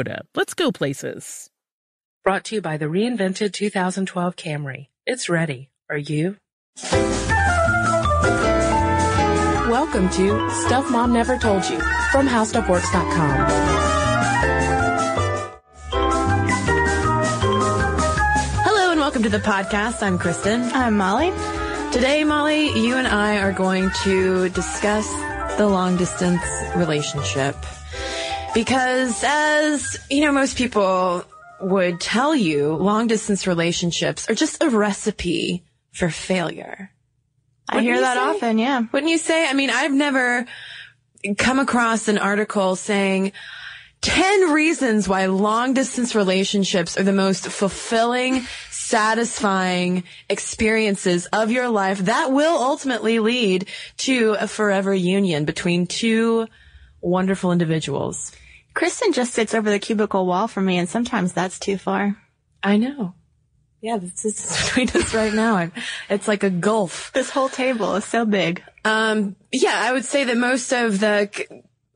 [0.00, 0.20] Toyota.
[0.34, 1.50] Let's go places.
[2.24, 4.88] Brought to you by the reinvented 2012 Camry.
[5.06, 5.70] It's ready.
[5.88, 6.36] Are you?
[9.70, 11.78] Welcome to Stuff Mom Never Told You
[12.10, 13.46] from HowStuffWorks.com.
[18.62, 20.02] Hello and welcome to the podcast.
[20.02, 20.62] I'm Kristen.
[20.72, 21.32] I'm Molly.
[21.92, 25.08] Today, Molly, you and I are going to discuss
[25.56, 26.42] the long distance
[26.76, 27.56] relationship.
[28.54, 31.24] Because as, you know, most people
[31.60, 36.90] would tell you, long distance relationships are just a recipe for failure.
[37.68, 38.20] I hear that say?
[38.20, 38.82] often, yeah.
[38.92, 39.48] Wouldn't you say?
[39.48, 40.46] I mean, I've never
[41.38, 43.32] come across an article saying
[44.00, 51.98] 10 reasons why long distance relationships are the most fulfilling, satisfying experiences of your life
[52.00, 53.68] that will ultimately lead
[53.98, 56.48] to a forever union between two
[57.00, 58.32] wonderful individuals.
[58.74, 62.16] Kristen just sits over the cubicle wall for me, and sometimes that's too far.
[62.62, 63.14] I know.
[63.80, 65.56] Yeah, this is between us right now.
[65.56, 65.72] I'm,
[66.08, 67.12] it's like a gulf.
[67.12, 68.62] This whole table is so big.
[68.84, 71.46] Um, yeah, I would say that most of the c-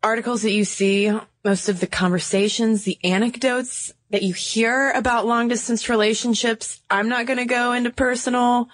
[0.03, 1.13] articles that you see,
[1.45, 7.27] most of the conversations, the anecdotes that you hear about long distance relationships, I'm not
[7.27, 8.69] going to go into personal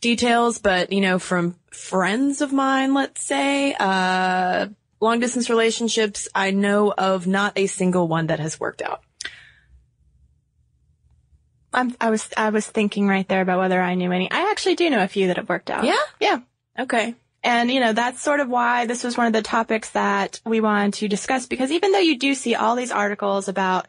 [0.00, 4.68] details, but you know, from friends of mine, let's say, uh,
[5.00, 9.02] long distance relationships, I know of not a single one that has worked out.
[11.72, 14.30] I'm, I was I was thinking right there about whether I knew any.
[14.30, 15.84] I actually do know a few that have worked out.
[15.84, 15.96] Yeah?
[16.18, 16.38] yeah.
[16.78, 17.14] Okay.
[17.44, 20.60] And you know that's sort of why this was one of the topics that we
[20.60, 23.86] wanted to discuss because even though you do see all these articles about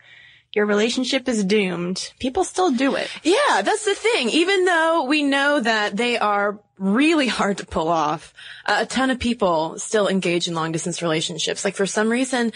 [0.54, 3.10] your relationship is doomed, people still do it.
[3.24, 4.30] Yeah, that's the thing.
[4.30, 8.34] Even though we know that they are really hard to pull off,
[8.66, 11.66] uh, a ton of people still engage in long distance relationships.
[11.66, 12.54] Like for some reason,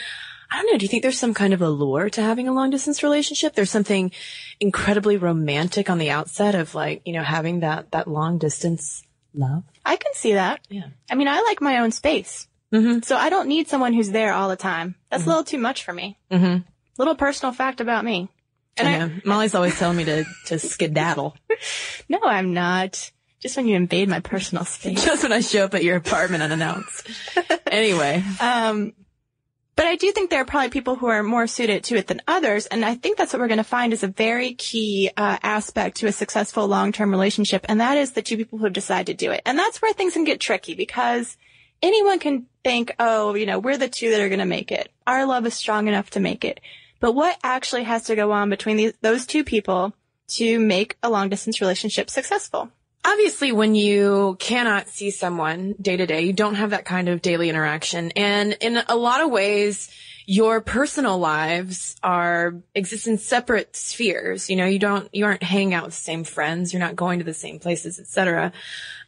[0.52, 2.72] I don't know, do you think there's some kind of allure to having a long
[2.72, 3.56] distance relationship?
[3.56, 4.12] There's something
[4.60, 9.04] incredibly romantic on the outset of like, you know, having that, that long distance
[9.34, 9.64] love.
[9.86, 10.60] I can see that.
[10.70, 10.88] Yeah.
[11.10, 12.48] I mean, I like my own space.
[12.74, 13.02] Mm-hmm.
[13.02, 14.96] So I don't need someone who's there all the time.
[15.10, 16.18] That's a little too much for me.
[16.32, 16.64] Mm-hmm.
[17.02, 18.30] Little personal fact about me.
[18.78, 19.22] And I I.
[19.26, 21.36] Molly's always telling me to, to skedaddle.
[22.10, 23.10] no, I'm not.
[23.40, 25.04] Just when you invade my personal space.
[25.04, 27.10] Just when I show up at your apartment unannounced.
[27.72, 28.24] anyway.
[28.40, 28.94] Um,
[29.76, 32.22] but I do think there are probably people who are more suited to it than
[32.28, 35.40] others, and I think that's what we're going to find is a very key uh,
[35.42, 39.08] aspect to a successful long-term relationship, and that is the two people who have decide
[39.08, 39.42] to do it.
[39.48, 41.36] And that's where things can get tricky because
[41.82, 44.92] anyone can think, oh, you know, we're the two that are going to make it.
[45.08, 46.60] Our love is strong enough to make it.
[47.02, 49.94] But what actually has to go on between these, those two people
[50.30, 52.72] to make a long-distance relationship successful?
[53.04, 57.22] obviously when you cannot see someone day to day, you don't have that kind of
[57.22, 58.12] daily interaction.
[58.12, 59.90] And in a lot of ways,
[60.26, 64.50] your personal lives are exist in separate spheres.
[64.50, 66.72] You know, you don't, you aren't hanging out with the same friends.
[66.72, 68.54] You're not going to the same places, etc.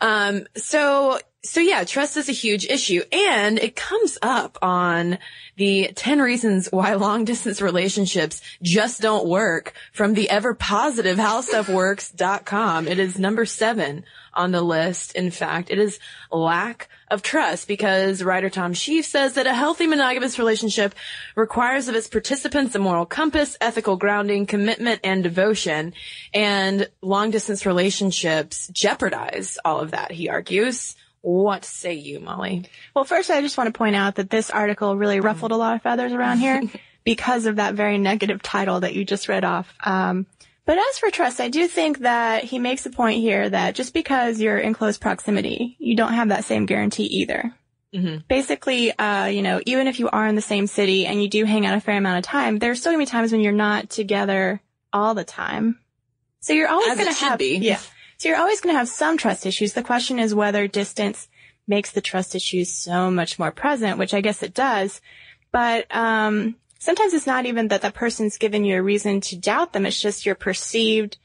[0.01, 5.17] Um, so, so yeah, trust is a huge issue and it comes up on
[5.57, 12.87] the 10 reasons why long distance relationships just don't work from the ever positive howstuffworks.com.
[12.87, 15.15] It is number seven on the list.
[15.15, 15.99] In fact, it is
[16.31, 20.95] lack of trust because writer Tom Scheve says that a healthy monogamous relationship
[21.35, 25.93] requires of its participants a moral compass, ethical grounding, commitment, and devotion.
[26.33, 30.95] And long distance relationships jeopardize all of that, he argues.
[31.23, 32.65] What say you, Molly?
[32.93, 35.73] Well, first, I just want to point out that this article really ruffled a lot
[35.73, 36.61] of feathers around here
[37.05, 39.73] because of that very negative title that you just read off.
[39.85, 40.25] Um,
[40.65, 43.93] but as for trust, I do think that he makes a point here that just
[43.93, 47.55] because you're in close proximity, you don't have that same guarantee either.
[47.93, 48.17] Mm-hmm.
[48.27, 51.45] Basically, uh, you know, even if you are in the same city and you do
[51.45, 53.89] hang out a fair amount of time, there's still gonna be times when you're not
[53.89, 54.61] together
[54.91, 55.79] all the time.
[56.41, 57.59] So you're always it should have, be.
[57.59, 57.79] yeah.
[58.23, 59.73] So you're always gonna have some trust issues.
[59.73, 61.27] The question is whether distance
[61.67, 65.01] makes the trust issues so much more present, which I guess it does.
[65.51, 69.73] But, um, sometimes it's not even that the person's given you a reason to doubt
[69.73, 69.85] them.
[69.85, 71.17] It's just your perceived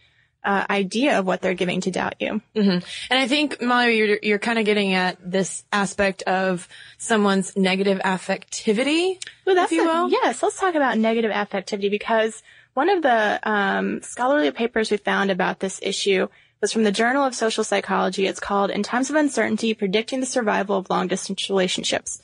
[0.43, 2.43] uh, idea of what they're giving to doubt you.
[2.57, 2.85] Mm-hmm.
[3.11, 6.67] And I think, Molly, you're, you're kind of getting at this aspect of
[6.97, 9.25] someone's negative affectivity.
[9.47, 10.11] Well, that's if you a- will.
[10.11, 10.43] yes.
[10.43, 12.43] Let's talk about negative affectivity because
[12.75, 16.27] one of the um, scholarly papers we found about this issue
[16.61, 18.27] was from the Journal of Social Psychology.
[18.27, 22.21] It's called "In Times of Uncertainty: Predicting the Survival of Long Distance Relationships."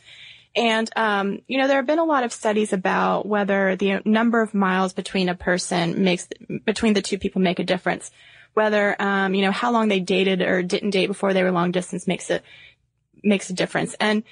[0.56, 4.40] And, um, you know, there have been a lot of studies about whether the number
[4.40, 6.28] of miles between a person makes,
[6.64, 8.12] between the two people make a difference.
[8.52, 11.72] Whether, um, you know, how long they dated or didn't date before they were long
[11.72, 12.40] distance makes a,
[13.24, 13.96] makes a difference.
[13.98, 14.22] And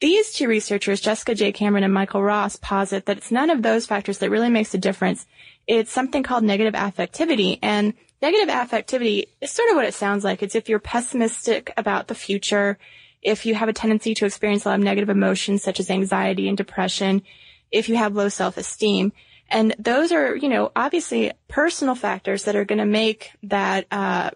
[0.00, 1.52] these two researchers, Jessica J.
[1.52, 4.78] Cameron and Michael Ross, posit that it's none of those factors that really makes a
[4.78, 5.26] difference.
[5.68, 7.60] It's something called negative affectivity.
[7.62, 10.42] And negative affectivity is sort of what it sounds like.
[10.42, 12.78] It's if you're pessimistic about the future,
[13.20, 16.48] if you have a tendency to experience a lot of negative emotions such as anxiety
[16.48, 17.22] and depression,
[17.70, 19.12] if you have low self-esteem.
[19.50, 24.30] And those are, you know, obviously personal factors that are going to make that, uh,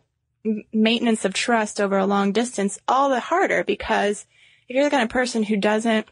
[0.72, 4.26] maintenance of trust over a long distance all the harder because
[4.68, 6.06] if you're the kind of person who doesn't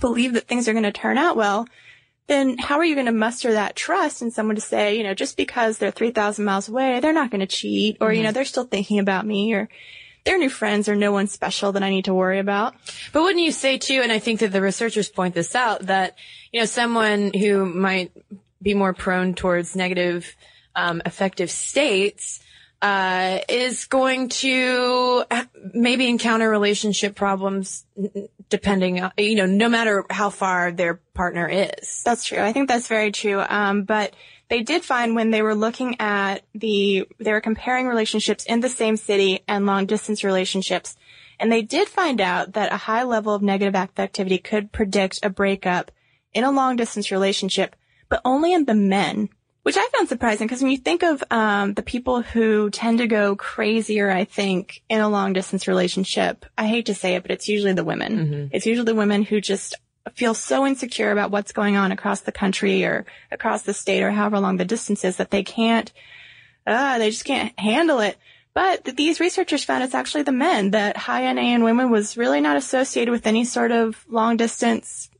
[0.00, 1.66] believe that things are going to turn out well,
[2.28, 5.14] then how are you going to muster that trust in someone to say, you know,
[5.14, 8.44] just because they're 3,000 miles away, they're not going to cheat or, you know, they're
[8.44, 9.68] still thinking about me or
[10.24, 12.74] their new friends are no one special that I need to worry about.
[13.12, 16.16] But wouldn't you say too, and I think that the researchers point this out, that,
[16.52, 18.12] you know, someone who might
[18.60, 20.36] be more prone towards negative,
[20.76, 22.40] um, affective states,
[22.80, 25.24] uh, is going to
[25.74, 27.84] maybe encounter relationship problems
[28.48, 32.02] depending on, you know, no matter how far their partner is.
[32.04, 32.40] That's true.
[32.40, 33.40] I think that's very true.
[33.40, 34.14] Um, but
[34.48, 38.68] they did find when they were looking at the, they were comparing relationships in the
[38.68, 40.96] same city and long distance relationships.
[41.40, 45.30] And they did find out that a high level of negative affectivity could predict a
[45.30, 45.90] breakup
[46.32, 47.76] in a long distance relationship,
[48.08, 49.28] but only in the men,
[49.68, 53.06] which I found surprising because when you think of, um, the people who tend to
[53.06, 57.32] go crazier, I think, in a long distance relationship, I hate to say it, but
[57.32, 58.48] it's usually the women.
[58.50, 59.74] It's usually the women who just
[60.14, 64.10] feel so insecure about what's going on across the country or across the state or
[64.10, 65.92] however long the distance is that they can't,
[66.66, 68.16] uh, they just can't handle it.
[68.54, 72.40] But these researchers found it's actually the men that high NA in women was really
[72.40, 75.10] not associated with any sort of long distance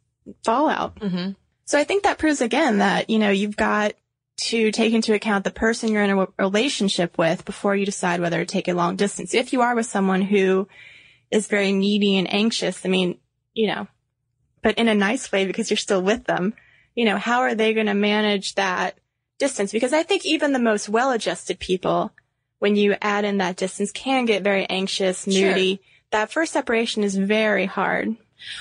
[0.43, 0.99] fallout.
[1.01, 1.33] Mm-hmm.
[1.67, 3.93] So I think that proves again that, you know, you've got
[4.39, 8.39] to take into account the person you're in a relationship with before you decide whether
[8.39, 9.35] to take a long distance.
[9.35, 10.69] If you are with someone who
[11.31, 13.19] is very needy and anxious, I mean,
[13.53, 13.87] you know,
[14.63, 16.55] but in a nice way because you're still with them,
[16.95, 18.99] you know, how are they going to manage that
[19.39, 19.73] distance?
[19.73, 22.13] Because I think even the most well-adjusted people,
[22.59, 25.33] when you add in that distance, can get very anxious, Sure.
[25.33, 25.81] moody.
[26.11, 28.17] That first separation is very hard.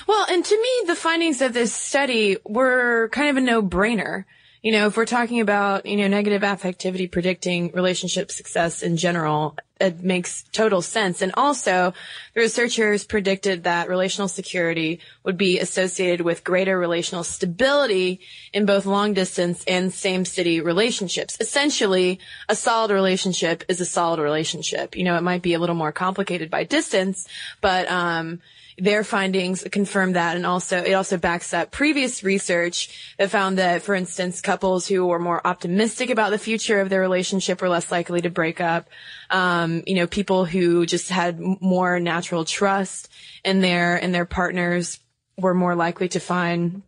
[0.06, 4.24] Well, and to me, the findings of this study were kind of a no-brainer.
[4.62, 9.56] You know, if we're talking about, you know, negative affectivity predicting relationship success in general,
[9.80, 11.22] it makes total sense.
[11.22, 11.94] And also,
[12.34, 18.20] the researchers predicted that relational security would be associated with greater relational stability
[18.52, 21.36] in both long distance and same city relationships.
[21.38, 24.96] Essentially, a solid relationship is a solid relationship.
[24.96, 27.28] You know, it might be a little more complicated by distance,
[27.60, 28.40] but, um,
[28.78, 30.36] their findings confirm that.
[30.36, 35.06] And also it also backs up previous research that found that for instance couples who
[35.06, 38.88] were more optimistic about the future of their relationship were less likely to break up.
[39.30, 43.10] Um, you know people who just had more natural trust
[43.44, 45.00] in their in their partners
[45.36, 46.82] were more likely to find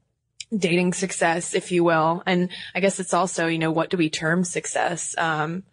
[0.57, 2.23] dating success if you will.
[2.25, 5.15] And i guess it's also you know what do we term success?
[5.19, 5.65] Um,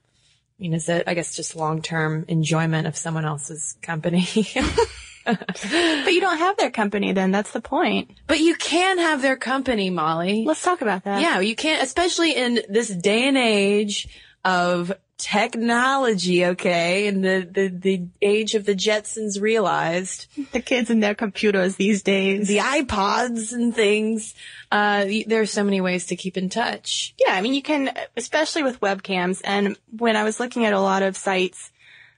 [0.59, 4.27] I mean, is it, I guess, just long-term enjoyment of someone else's company?
[5.27, 7.31] But you don't have their company then.
[7.31, 8.11] That's the point.
[8.27, 10.45] But you can have their company, Molly.
[10.47, 11.21] Let's talk about that.
[11.21, 14.07] Yeah, you can't, especially in this day and age
[14.45, 20.27] of technology, okay, and the, the, the age of the Jetsons realized.
[20.51, 22.47] The kids and their computers these days.
[22.47, 24.35] The iPods and things.
[24.71, 27.15] Uh, there are so many ways to keep in touch.
[27.19, 29.41] Yeah, I mean, you can, especially with webcams.
[29.43, 31.71] And when I was looking at a lot of sites,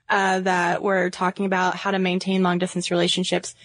[0.10, 3.56] uh, that were talking about how to maintain long distance relationships,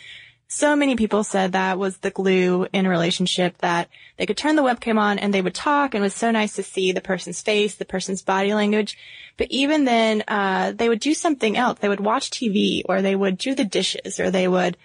[0.47, 4.57] so many people said that was the glue in a relationship that they could turn
[4.57, 7.01] the webcam on and they would talk and it was so nice to see the
[7.01, 8.97] person's face, the person's body language.
[9.37, 11.79] But even then, uh, they would do something else.
[11.81, 14.77] They would watch TV or they would do the dishes or they would,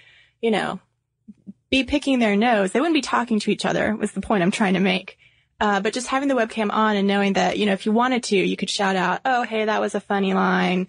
[0.41, 0.79] you know,
[1.69, 2.71] be picking their nose.
[2.71, 5.17] They wouldn't be talking to each other was the point I'm trying to make.
[5.59, 8.23] Uh, but just having the webcam on and knowing that, you know, if you wanted
[8.23, 10.87] to, you could shout out, Oh, hey, that was a funny line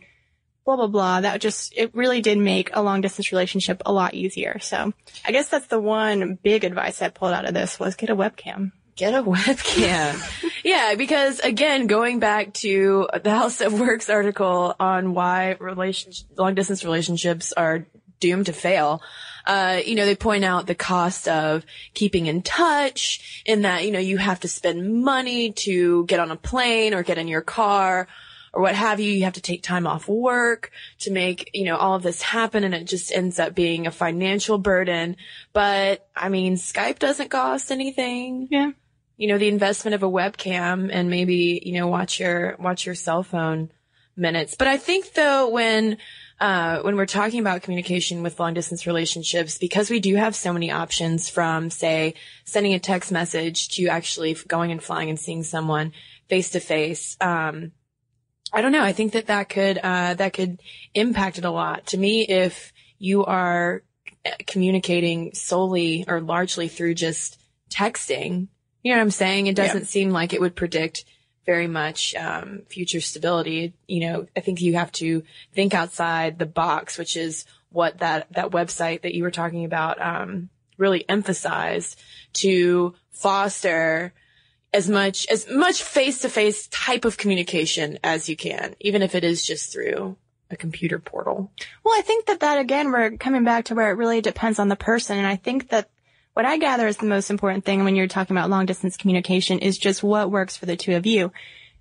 [0.64, 1.20] blah, blah, blah.
[1.20, 4.58] That just, it really did make a long distance relationship a lot easier.
[4.60, 4.92] So
[5.24, 8.16] I guess that's the one big advice I pulled out of this was get a
[8.16, 8.72] webcam.
[8.96, 10.52] Get a webcam.
[10.64, 16.54] yeah, because again, going back to the How Stuff Works article on why relationship, long
[16.54, 17.86] distance relationships are
[18.20, 19.02] doomed to fail.
[19.46, 21.64] Uh, you know, they point out the cost of
[21.94, 26.30] keeping in touch in that, you know, you have to spend money to get on
[26.30, 28.06] a plane or get in your car
[28.52, 29.12] or what have you.
[29.12, 32.64] You have to take time off work to make, you know, all of this happen
[32.64, 35.16] and it just ends up being a financial burden.
[35.52, 38.48] But I mean, Skype doesn't cost anything.
[38.50, 38.72] Yeah.
[39.16, 42.94] You know, the investment of a webcam and maybe, you know, watch your, watch your
[42.94, 43.70] cell phone
[44.16, 44.54] minutes.
[44.54, 45.98] But I think though, when,
[46.40, 50.54] uh, when we're talking about communication with long distance relationships, because we do have so
[50.54, 52.14] many options from, say,
[52.46, 55.92] sending a text message to actually going and flying and seeing someone
[56.28, 57.72] face to face, um,
[58.52, 58.82] I don't know.
[58.82, 60.60] I think that that could, uh, that could
[60.94, 61.86] impact it a lot.
[61.88, 63.82] To me, if you are
[64.46, 67.40] communicating solely or largely through just
[67.70, 68.48] texting,
[68.82, 69.46] you know what I'm saying?
[69.46, 69.86] It doesn't yeah.
[69.86, 71.04] seem like it would predict
[71.46, 73.74] very much, um, future stability.
[73.86, 75.22] You know, I think you have to
[75.54, 80.00] think outside the box, which is what that, that website that you were talking about,
[80.00, 82.00] um, really emphasized
[82.32, 84.12] to foster
[84.72, 89.14] as much, as much face to face type of communication as you can, even if
[89.14, 90.16] it is just through
[90.50, 91.50] a computer portal.
[91.84, 94.68] Well, I think that that again, we're coming back to where it really depends on
[94.68, 95.18] the person.
[95.18, 95.88] And I think that
[96.34, 99.58] what I gather is the most important thing when you're talking about long distance communication
[99.58, 101.32] is just what works for the two of you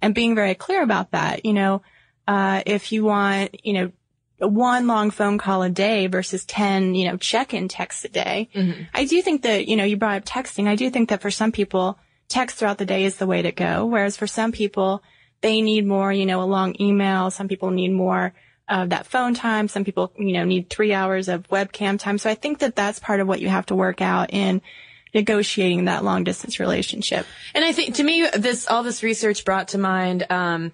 [0.02, 1.46] and being very clear about that.
[1.46, 1.82] You know,
[2.28, 3.92] uh, if you want, you know,
[4.40, 8.50] one long phone call a day versus 10, you know, check-in texts a day.
[8.56, 8.84] Mm-hmm.
[8.94, 10.68] I do think that, you know, you brought up texting.
[10.68, 13.52] I do think that for some people, text throughout the day is the way to
[13.52, 13.86] go.
[13.86, 15.04] Whereas for some people,
[15.42, 17.32] they need more, you know, a long email.
[17.32, 18.34] Some people need more
[18.68, 19.68] of that phone time.
[19.68, 22.18] Some people, you know, need three hours of webcam time.
[22.18, 24.62] So I think that that's part of what you have to work out in
[25.14, 27.26] negotiating that long distance relationship.
[27.56, 30.72] And I think to me, this, all this research brought to mind, um,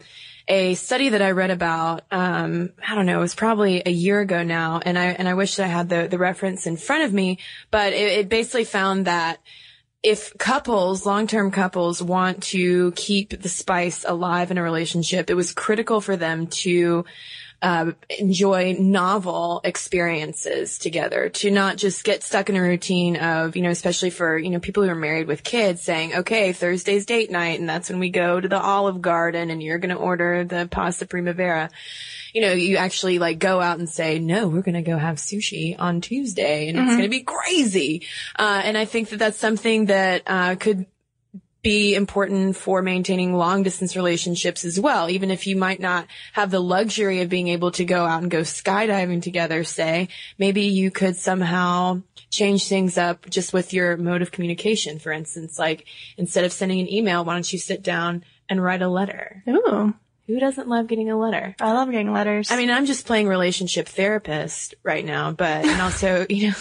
[0.47, 4.19] a study that I read about, um, I don't know, it was probably a year
[4.19, 7.03] ago now, and I and I wish that I had the the reference in front
[7.03, 7.39] of me,
[7.71, 9.39] but it, it basically found that
[10.05, 15.51] if couples, long-term couples want to keep the spice alive in a relationship, it was
[15.51, 17.05] critical for them to
[17.63, 23.63] uh, enjoy novel experiences together, to not just get stuck in a routine of, you
[23.63, 27.31] know, especially for, you know, people who are married with kids saying, okay, Thursday's date
[27.31, 30.43] night and that's when we go to the Olive Garden and you're going to order
[30.43, 31.71] the pasta primavera
[32.35, 35.15] you know, you actually like go out and say, no, we're going to go have
[35.15, 36.87] sushi on Tuesday and mm-hmm.
[36.87, 38.05] it's going to be crazy.
[38.37, 40.85] Uh, and I think that that's something that, uh, could
[41.61, 45.09] be important for maintaining long distance relationships as well.
[45.09, 48.29] Even if you might not have the luxury of being able to go out and
[48.29, 54.21] go skydiving together, say, maybe you could somehow change things up just with your mode
[54.21, 54.99] of communication.
[54.99, 55.87] For instance, like
[56.17, 59.41] instead of sending an email, why don't you sit down and write a letter?
[59.47, 59.95] Ooh.
[60.27, 61.55] Who doesn't love getting a letter?
[61.59, 62.49] I love getting letters.
[62.49, 66.55] I mean, I'm just playing relationship therapist right now, but, and also, you know,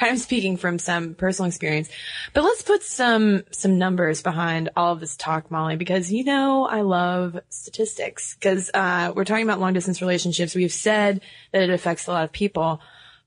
[0.00, 1.88] kind of speaking from some personal experience.
[2.32, 6.66] But let's put some, some numbers behind all of this talk, Molly, because you know,
[6.66, 10.56] I love statistics because, uh, we're talking about long distance relationships.
[10.56, 11.20] We've said
[11.52, 12.80] that it affects a lot of people,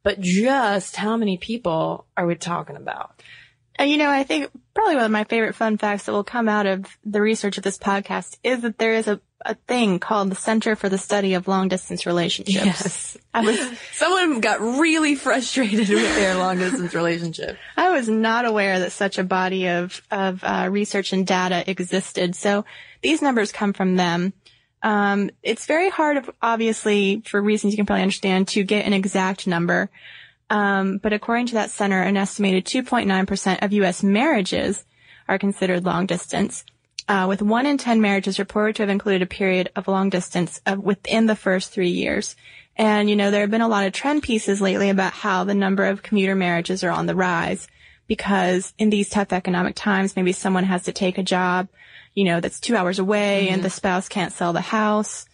[0.04, 3.12] but just how many people are we talking about?
[3.80, 6.48] And you know, I think probably one of my favorite fun facts that will come
[6.48, 10.30] out of the research of this podcast is that there is a a thing called
[10.30, 12.66] the Center for the Study of Long Distance Relationships.
[12.66, 13.18] Yes.
[13.34, 13.58] I was,
[13.94, 17.58] someone got really frustrated with their long distance relationship.
[17.78, 22.36] I was not aware that such a body of, of uh, research and data existed.
[22.36, 22.66] So
[23.02, 24.34] these numbers come from them.
[24.82, 29.48] Um, it's very hard, obviously, for reasons you can probably understand, to get an exact
[29.48, 29.90] number.
[30.50, 34.04] Um, but according to that center, an estimated 2.9% of U.S.
[34.04, 34.84] marriages
[35.28, 36.64] are considered long distance.
[37.10, 40.62] uh, with one in 10 marriages reported to have included a period of long distance
[40.68, 42.36] of within the first three years.
[42.76, 45.56] And, you know, there have been a lot of trend pieces lately about how the
[45.56, 47.68] number of commuter marriages are on the rise
[48.08, 51.68] because in these tough economic times, maybe someone has to take a job,
[52.14, 53.56] you know, that's two hours away mm-hmm.
[53.56, 55.26] and the spouse can't sell the house.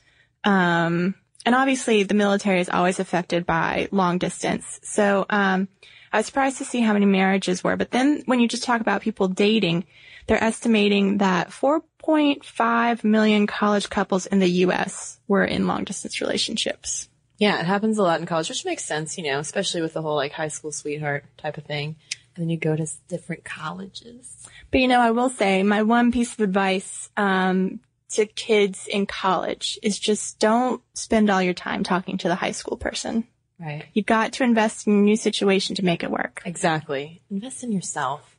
[0.45, 1.13] Um,
[1.45, 4.79] and obviously the military is always affected by long distance.
[4.83, 5.67] So, um,
[6.15, 7.75] I was surprised to see how many marriages were.
[7.75, 9.83] But then when you just talk about people dating,
[10.27, 15.19] they're estimating that 4.5 million college couples in the U.S.
[15.27, 17.09] were in long distance relationships.
[17.37, 20.01] Yeah, it happens a lot in college, which makes sense, you know, especially with the
[20.01, 21.97] whole like high school sweetheart type of thing.
[22.35, 24.47] And then you go to different colleges.
[24.71, 27.81] But you know, I will say my one piece of advice, um,
[28.11, 32.51] to kids in college is just don't spend all your time talking to the high
[32.51, 33.27] school person.
[33.59, 33.85] Right.
[33.93, 36.41] You've got to invest in a new situation to make it work.
[36.45, 37.21] Exactly.
[37.31, 38.37] Invest in yourself.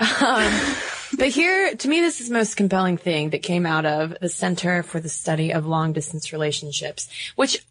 [0.00, 0.50] Um,
[1.18, 4.28] but here, to me, this is the most compelling thing that came out of the
[4.28, 7.64] Center for the Study of Long Distance Relationships, which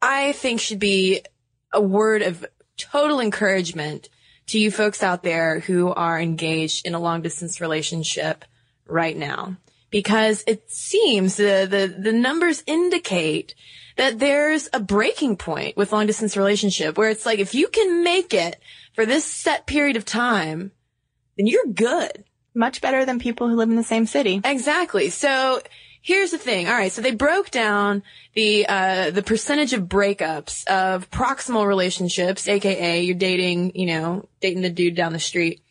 [0.00, 1.22] I think should be
[1.72, 2.44] a word of
[2.76, 4.08] total encouragement
[4.48, 8.44] to you folks out there who are engaged in a long distance relationship
[8.86, 9.56] right now.
[9.92, 13.54] Because it seems the, the, the numbers indicate
[13.96, 18.02] that there's a breaking point with long distance relationship where it's like, if you can
[18.02, 18.58] make it
[18.94, 20.72] for this set period of time,
[21.36, 22.24] then you're good.
[22.54, 24.40] Much better than people who live in the same city.
[24.42, 25.10] Exactly.
[25.10, 25.60] So
[26.00, 26.68] here's the thing.
[26.68, 26.90] All right.
[26.90, 28.02] So they broke down
[28.34, 34.62] the, uh, the percentage of breakups of proximal relationships, aka you're dating, you know, dating
[34.62, 35.62] the dude down the street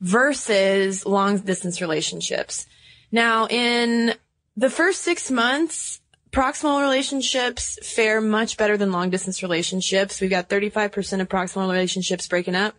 [0.00, 2.66] versus long distance relationships.
[3.10, 4.14] Now in
[4.56, 6.00] the first six months,
[6.32, 10.20] proximal relationships fare much better than long distance relationships.
[10.20, 12.74] We've got 35% of proximal relationships breaking up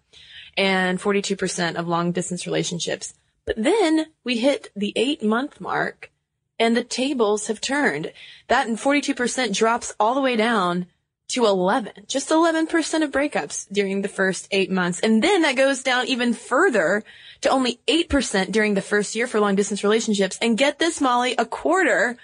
[0.55, 3.13] and 42% of long distance relationships.
[3.45, 6.11] But then we hit the eight month mark
[6.59, 8.11] and the tables have turned.
[8.47, 10.87] That and 42% drops all the way down
[11.29, 14.99] to 11, just 11% of breakups during the first eight months.
[14.99, 17.03] And then that goes down even further
[17.41, 20.37] to only 8% during the first year for long distance relationships.
[20.41, 22.17] And get this, Molly, a quarter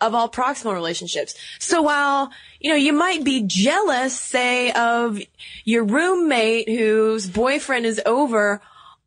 [0.00, 1.34] of all proximal relationships.
[1.58, 5.20] So while, you know, you might be jealous, say, of
[5.64, 8.62] your roommate whose boyfriend is over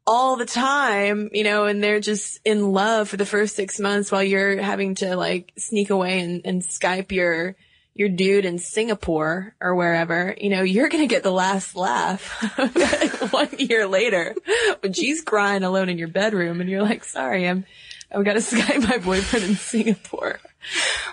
[0.06, 4.12] all the time, you know, and they're just in love for the first six months
[4.12, 7.56] while you're having to like sneak away and, and Skype your,
[7.96, 12.42] your dude in Singapore or wherever, you know, you're going to get the last laugh
[13.32, 14.36] one year later
[14.80, 17.66] when she's crying alone in your bedroom and you're like, sorry, I'm,
[18.12, 20.40] I've got to Skype my boyfriend in Singapore.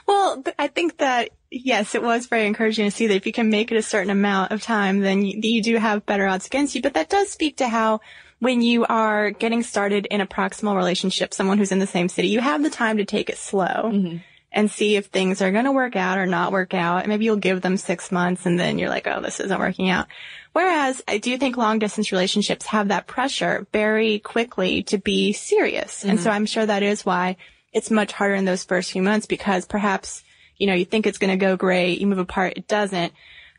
[0.06, 3.50] Well, I think that yes, it was very encouraging to see that if you can
[3.50, 6.74] make it a certain amount of time, then you, you do have better odds against
[6.74, 6.82] you.
[6.82, 8.00] But that does speak to how
[8.38, 12.28] when you are getting started in a proximal relationship, someone who's in the same city,
[12.28, 13.64] you have the time to take it slow.
[13.66, 14.16] Mm-hmm.
[14.52, 17.06] And see if things are going to work out or not work out.
[17.06, 20.08] Maybe you'll give them six months and then you're like, oh, this isn't working out.
[20.52, 26.00] Whereas I do think long distance relationships have that pressure very quickly to be serious.
[26.00, 26.10] Mm-hmm.
[26.10, 27.36] And so I'm sure that is why
[27.72, 30.24] it's much harder in those first few months because perhaps,
[30.56, 33.12] you know, you think it's going to go great, you move apart, it doesn't.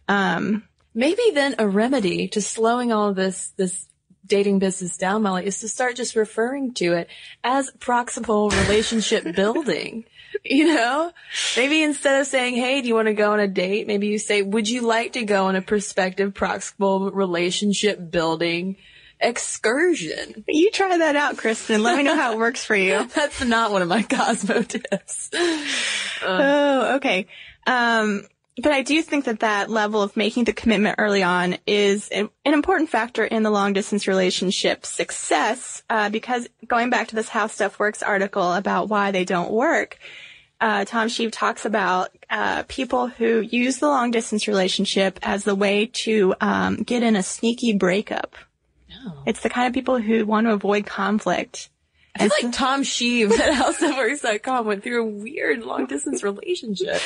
[0.10, 3.88] Um, maybe then a remedy to slowing all this, this
[4.32, 7.10] dating business down, Molly, is to start just referring to it
[7.44, 10.06] as proximal relationship building.
[10.46, 11.12] You know,
[11.58, 13.88] maybe instead of saying, Hey, do you want to go on a date?
[13.88, 18.78] Maybe you say, would you like to go on a prospective proximal relationship building
[19.20, 20.44] excursion.
[20.48, 21.84] You try that out, Kristen.
[21.84, 23.06] Let me know how it works for you.
[23.14, 25.30] That's not one of my Cosmo tips.
[26.24, 27.28] Oh, okay.
[27.68, 28.24] Um,
[28.62, 32.30] but I do think that that level of making the commitment early on is an
[32.44, 37.48] important factor in the long distance relationship success, uh, because going back to this How
[37.48, 39.98] Stuff Works article about why they don't work,
[40.60, 45.56] uh, Tom Scheve talks about uh, people who use the long distance relationship as the
[45.56, 48.36] way to um, get in a sneaky breakup.
[49.08, 49.24] Oh.
[49.26, 51.71] It's the kind of people who want to avoid conflict.
[52.16, 57.02] I feel like Tom Scheve at howstuffworks.com went through a weird long distance relationship.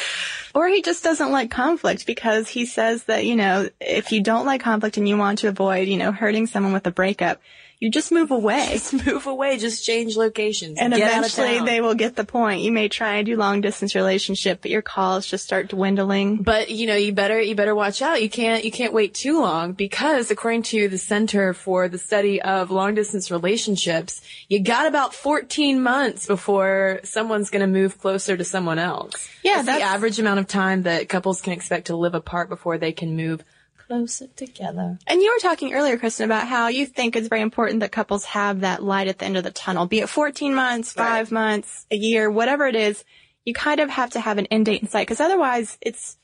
[0.53, 4.45] Or he just doesn't like conflict because he says that, you know, if you don't
[4.45, 7.39] like conflict and you want to avoid, you know, hurting someone with a breakup,
[7.79, 8.69] you just move away.
[8.71, 9.57] Just move away.
[9.57, 10.79] Just change locations.
[10.79, 12.61] And eventually they will get the point.
[12.61, 16.37] You may try and do long distance relationship, but your calls just start dwindling.
[16.37, 18.21] But you know, you better, you better watch out.
[18.21, 22.41] You can't, you can't wait too long because according to the Center for the Study
[22.41, 28.37] of Long Distance Relationships, you got about 14 months before someone's going to move closer
[28.37, 29.27] to someone else.
[29.43, 29.55] Yeah.
[29.55, 32.77] That's, that's the average amount of time that couples can expect to live apart before
[32.77, 33.43] they can move
[33.87, 34.97] closer together.
[35.07, 38.25] And you were talking earlier, Kristen, about how you think it's very important that couples
[38.25, 41.31] have that light at the end of the tunnel, be it 14 months, five right.
[41.31, 43.03] months, a year, whatever it is.
[43.45, 46.17] You kind of have to have an end date in sight because otherwise it's,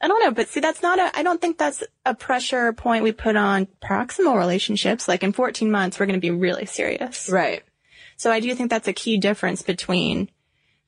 [0.00, 3.04] I don't know, but see, that's not a, I don't think that's a pressure point
[3.04, 5.06] we put on proximal relationships.
[5.06, 7.28] Like in 14 months, we're going to be really serious.
[7.28, 7.62] Right.
[8.16, 10.30] So I do think that's a key difference between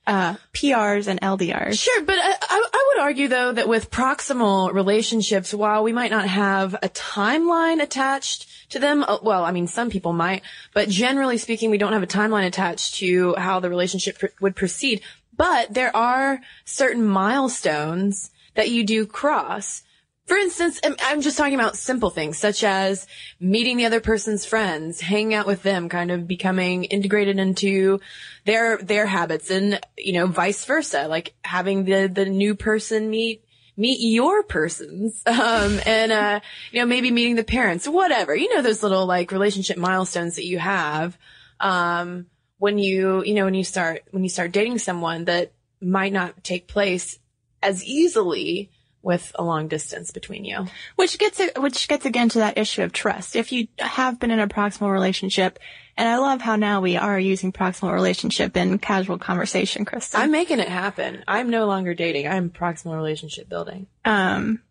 [0.08, 1.78] uh, PRs and LDRs.
[1.78, 6.26] Sure, but I, I, would argue though that with proximal relationships, while we might not
[6.26, 10.42] have a timeline attached to them, uh, well, I mean, some people might,
[10.72, 14.56] but generally speaking, we don't have a timeline attached to how the relationship pr- would
[14.56, 15.02] proceed.
[15.36, 19.82] But there are certain milestones that you do cross.
[20.28, 23.06] For instance, I'm just talking about simple things such as
[23.40, 27.98] meeting the other person's friends, hanging out with them, kind of becoming integrated into
[28.44, 33.42] their, their habits and, you know, vice versa, like having the, the new person meet,
[33.74, 36.40] meet your persons, um, and, uh,
[36.72, 40.44] you know, maybe meeting the parents, whatever, you know, those little like relationship milestones that
[40.44, 41.16] you have,
[41.58, 42.26] um,
[42.58, 46.44] when you, you know, when you start, when you start dating someone that might not
[46.44, 47.18] take place
[47.62, 48.70] as easily
[49.02, 50.66] with a long distance between you.
[50.96, 53.36] Which gets which gets again to that issue of trust.
[53.36, 55.58] If you have been in a proximal relationship,
[55.96, 60.20] and I love how now we are using proximal relationship in casual conversation, Kristen.
[60.20, 61.24] I'm making it happen.
[61.26, 62.28] I'm no longer dating.
[62.28, 63.86] I'm proximal relationship building.
[64.04, 64.62] Um,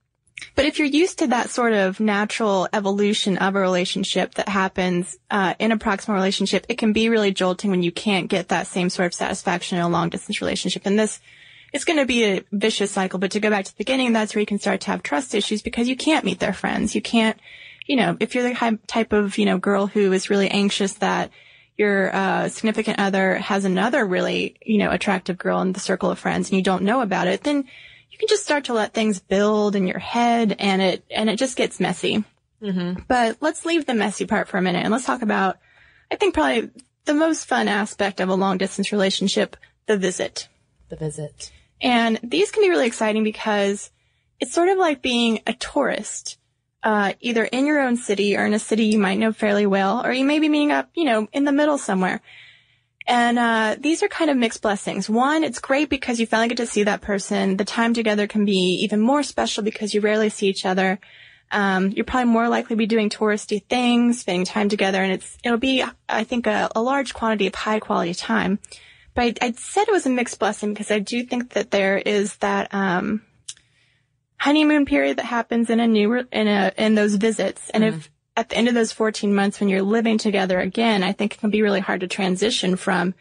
[0.55, 5.17] but if you're used to that sort of natural evolution of a relationship that happens
[5.31, 8.67] uh, in a proximal relationship, it can be really jolting when you can't get that
[8.67, 10.83] same sort of satisfaction in a long distance relationship.
[10.85, 11.19] And this
[11.73, 13.19] it's going to be a vicious cycle.
[13.19, 15.35] But to go back to the beginning, that's where you can start to have trust
[15.35, 16.95] issues because you can't meet their friends.
[16.95, 17.39] You can't,
[17.85, 21.31] you know, if you're the type of, you know, girl who is really anxious that
[21.77, 26.17] your uh, significant other has another really, you know, attractive girl in the circle of
[26.17, 27.57] friends and you don't know about it, then
[28.09, 31.37] you can just start to let things build in your head and it, and it
[31.37, 32.23] just gets messy.
[32.61, 33.01] Mm-hmm.
[33.07, 35.57] But let's leave the messy part for a minute and let's talk about,
[36.09, 36.71] I think probably
[37.05, 40.47] the most fun aspect of a long distance relationship, the visit.
[40.89, 41.51] The visit.
[41.81, 43.91] And these can be really exciting because
[44.39, 46.37] it's sort of like being a tourist,
[46.83, 50.05] uh, either in your own city or in a city you might know fairly well,
[50.05, 52.21] or you may be meeting up, you know, in the middle somewhere.
[53.07, 55.09] And uh, these are kind of mixed blessings.
[55.09, 57.55] One, it's great because you finally get to see that person.
[57.55, 60.99] The time together can be even more special because you rarely see each other.
[61.49, 65.37] Um, you're probably more likely to be doing touristy things, spending time together, and it's
[65.45, 68.59] it'll be, I think, a, a large quantity of high quality time.
[69.17, 71.97] But I, I, said it was a mixed blessing because I do think that there
[71.97, 73.23] is that um,
[74.37, 77.97] honeymoon period that happens in a new in a in those visits, and mm-hmm.
[77.97, 81.33] if at the end of those 14 months when you're living together again, I think
[81.33, 83.15] it can be really hard to transition from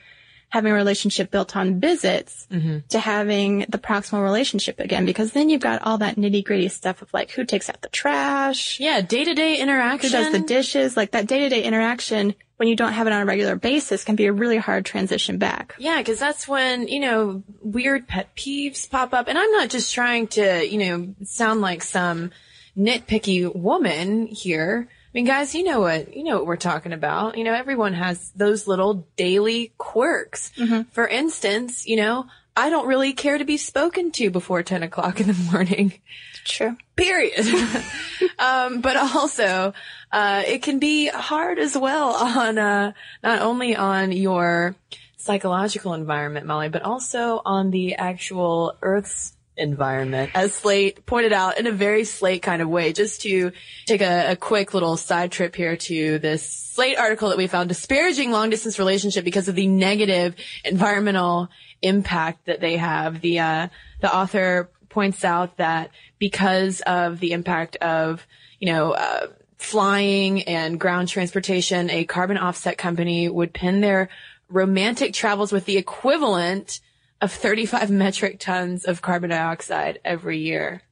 [0.51, 2.81] having a relationship built on visits mm-hmm.
[2.91, 7.01] to having the proximal relationship again because then you've got all that nitty gritty stuff
[7.01, 8.79] of like who takes out the trash.
[8.79, 10.11] Yeah, day to day interaction.
[10.11, 10.95] Who does the dishes.
[10.95, 14.05] Like that day to day interaction when you don't have it on a regular basis
[14.05, 15.75] can be a really hard transition back.
[15.79, 19.29] Yeah, because that's when, you know, weird pet peeves pop up.
[19.29, 22.31] And I'm not just trying to, you know, sound like some
[22.77, 24.89] nitpicky woman here.
[24.89, 27.39] I mean, guys, you know what, you know what we're talking about.
[27.39, 30.53] You know, everyone has those little daily quirks.
[30.59, 30.91] Mm-hmm.
[30.91, 35.21] For instance, you know, I don't really care to be spoken to before 10 o'clock
[35.21, 35.93] in the morning.
[36.47, 36.77] True.
[36.95, 37.45] Period.
[38.39, 39.75] um, but also,
[40.13, 44.77] uh, it can be hard as well on, uh, not only on your
[45.17, 51.67] psychological environment, Molly, but also on the actual Earth's environment, as Slate pointed out in
[51.67, 52.93] a very Slate kind of way.
[52.93, 53.53] Just to
[53.87, 57.69] take a, a, quick little side trip here to this Slate article that we found
[57.69, 61.49] disparaging long distance relationship because of the negative environmental
[61.83, 63.21] impact that they have.
[63.21, 63.69] The uh,
[64.01, 68.27] the author points out that because of the impact of
[68.59, 68.93] you know.
[68.93, 69.27] Uh,
[69.59, 74.11] flying and ground transportation, a carbon offset company would pin their
[74.51, 76.81] romantic travels with the equivalent
[77.23, 80.83] of 35 metric tons of carbon dioxide every year.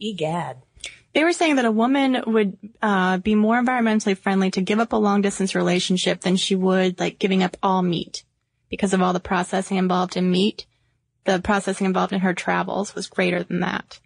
[0.00, 0.56] Egad.
[1.14, 4.92] They were saying that a woman would uh, be more environmentally friendly to give up
[4.92, 8.24] a long distance relationship than she would like giving up all meat
[8.70, 10.66] because of all the processing involved in meat.
[11.24, 14.00] The processing involved in her travels was greater than that.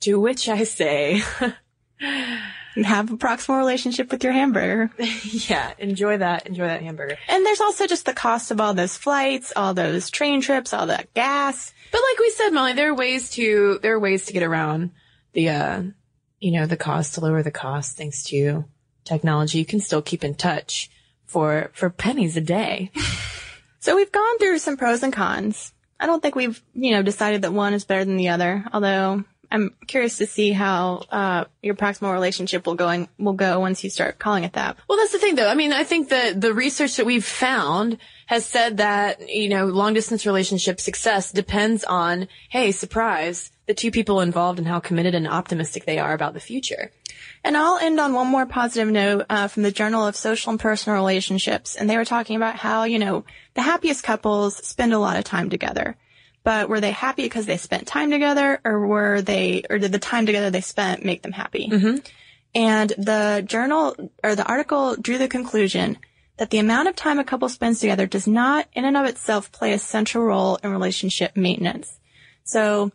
[0.00, 1.22] To which I say,
[2.76, 4.90] have a proximal relationship with your hamburger.
[5.24, 6.46] yeah, enjoy that.
[6.46, 7.16] Enjoy that hamburger.
[7.28, 10.86] And there's also just the cost of all those flights, all those train trips, all
[10.86, 11.72] that gas.
[11.90, 14.90] But like we said, Molly, there are ways to there are ways to get around
[15.32, 15.82] the uh
[16.40, 18.64] you know, the cost to lower the cost thanks to
[19.04, 19.58] technology.
[19.58, 20.90] You can still keep in touch
[21.26, 22.90] for for pennies a day.
[23.82, 25.71] So we've gone through some pros and cons.
[26.02, 29.22] I don't think we've, you know, decided that one is better than the other, although
[29.52, 33.90] I'm curious to see how uh, your proximal relationship will going will go once you
[33.90, 34.78] start calling it that.
[34.88, 35.46] Well, that's the thing, though.
[35.46, 39.66] I mean, I think that the research that we've found has said that you know
[39.66, 45.14] long distance relationship success depends on hey, surprise, the two people involved and how committed
[45.14, 46.90] and optimistic they are about the future.
[47.44, 50.60] And I'll end on one more positive note uh, from the Journal of Social and
[50.60, 54.98] Personal Relationships, and they were talking about how you know the happiest couples spend a
[54.98, 55.96] lot of time together.
[56.44, 59.98] But were they happy because they spent time together or were they, or did the
[59.98, 61.68] time together they spent make them happy?
[61.68, 61.98] Mm-hmm.
[62.54, 65.98] And the journal or the article drew the conclusion
[66.38, 69.52] that the amount of time a couple spends together does not in and of itself
[69.52, 71.98] play a central role in relationship maintenance.
[72.44, 72.90] So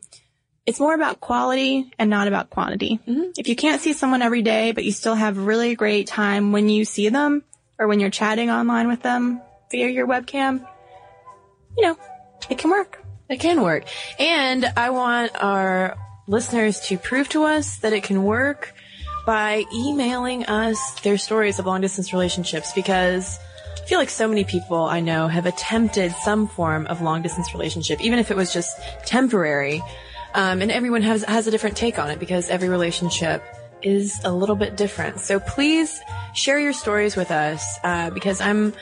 [0.68, 3.00] it's more about quality and not about quantity.
[3.08, 3.32] Mm-hmm.
[3.38, 6.68] If you can't see someone every day, but you still have really great time when
[6.68, 7.44] you see them
[7.80, 10.68] or when you're chatting online with them via your webcam,
[11.78, 11.98] you know,
[12.50, 13.02] it can work.
[13.30, 13.86] It can work.
[14.20, 18.74] And I want our listeners to prove to us that it can work
[19.26, 23.40] by emailing us their stories of long distance relationships because
[23.82, 27.54] I feel like so many people I know have attempted some form of long distance
[27.54, 29.82] relationship, even if it was just temporary.
[30.38, 33.43] Um, and everyone has, has a different take on it because every relationship
[33.82, 35.19] is a little bit different.
[35.19, 36.00] So please
[36.36, 38.73] share your stories with us, uh, because I'm,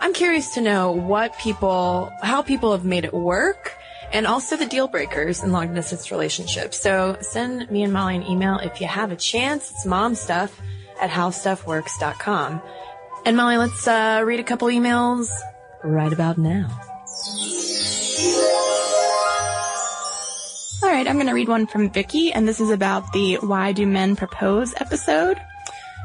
[0.00, 3.72] I'm curious to know what people, how people have made it work
[4.12, 6.80] and also the deal breakers in long distance relationships.
[6.80, 9.70] So send me and Molly an email if you have a chance.
[9.70, 10.50] It's momstuff
[11.00, 12.60] at howstuffworks.com.
[13.24, 15.30] And Molly, let's uh, read a couple emails
[15.84, 16.68] right about now.
[20.88, 23.72] All right, I'm going to read one from Vicky, and this is about the Why
[23.72, 25.38] Do Men Propose episode.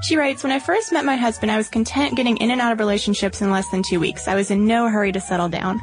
[0.02, 2.74] She writes, When I first met my husband, I was content getting in and out
[2.74, 4.28] of relationships in less than two weeks.
[4.28, 5.80] I was in no hurry to settle down.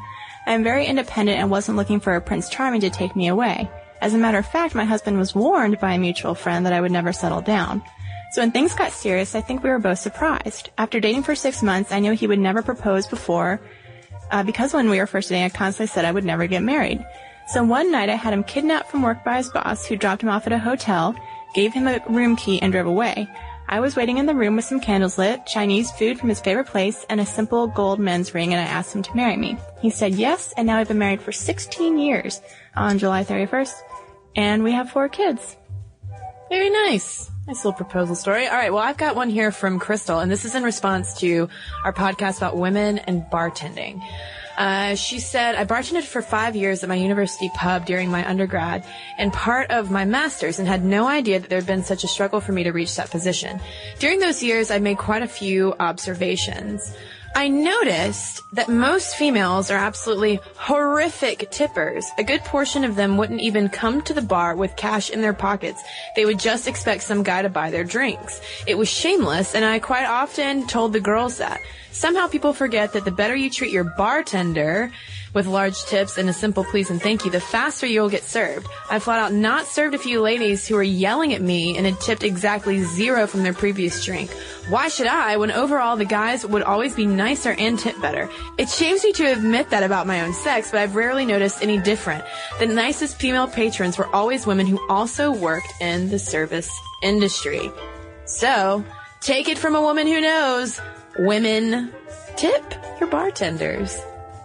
[0.46, 3.70] I am very independent and wasn't looking for a Prince Charming to take me away.
[4.02, 6.82] As a matter of fact, my husband was warned by a mutual friend that I
[6.82, 7.82] would never settle down.
[8.32, 10.68] So when things got serious, I think we were both surprised.
[10.76, 13.62] After dating for six months, I knew he would never propose before,
[14.30, 17.02] uh, because when we were first dating, I constantly said I would never get married.
[17.52, 20.28] So one night I had him kidnapped from work by his boss, who dropped him
[20.28, 21.16] off at a hotel,
[21.52, 23.28] gave him a room key, and drove away.
[23.68, 26.68] I was waiting in the room with some candles lit, Chinese food from his favorite
[26.68, 29.56] place, and a simple gold men's ring, and I asked him to marry me.
[29.80, 32.40] He said yes, and now we've been married for 16 years
[32.76, 33.74] on July 31st,
[34.36, 35.56] and we have four kids.
[36.50, 37.30] Very nice.
[37.48, 38.46] Nice little proposal story.
[38.46, 38.72] All right.
[38.72, 41.48] Well, I've got one here from Crystal, and this is in response to
[41.84, 44.00] our podcast about women and bartending.
[44.60, 48.84] Uh, she said, I bartended for five years at my university pub during my undergrad
[49.16, 52.06] and part of my master's and had no idea that there had been such a
[52.06, 53.58] struggle for me to reach that position.
[54.00, 56.94] During those years, I made quite a few observations.
[57.34, 62.04] I noticed that most females are absolutely horrific tippers.
[62.18, 65.32] A good portion of them wouldn't even come to the bar with cash in their
[65.32, 65.80] pockets.
[66.16, 68.40] They would just expect some guy to buy their drinks.
[68.66, 71.60] It was shameless, and I quite often told the girls that.
[71.92, 74.92] Somehow people forget that the better you treat your bartender
[75.34, 78.66] with large tips and a simple please and thank you, the faster you'll get served.
[78.88, 82.00] I flat out not served a few ladies who were yelling at me and had
[82.00, 84.30] tipped exactly zero from their previous drink.
[84.68, 88.28] Why should I when overall the guys would always be nicer and tip better?
[88.58, 91.78] It shames me to admit that about my own sex, but I've rarely noticed any
[91.78, 92.24] different.
[92.58, 96.70] The nicest female patrons were always women who also worked in the service
[97.02, 97.70] industry.
[98.24, 98.84] So,
[99.20, 100.80] take it from a woman who knows.
[101.18, 101.92] Women,
[102.36, 104.00] tip your bartenders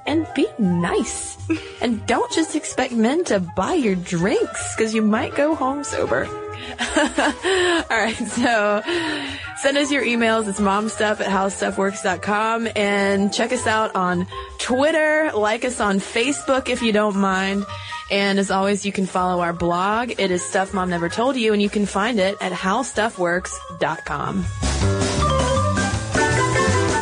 [0.06, 1.38] and be nice.
[1.82, 6.26] and don't just expect men to buy your drinks because you might go home sober.
[6.98, 8.82] All right, so
[9.58, 10.48] send us your emails.
[10.48, 15.32] It's momstuff at howstuffworks.com and check us out on Twitter.
[15.34, 17.66] Like us on Facebook if you don't mind.
[18.12, 20.20] And as always, you can follow our blog.
[20.20, 24.46] It is Stuff Mom Never Told You, and you can find it at howstuffworks.com.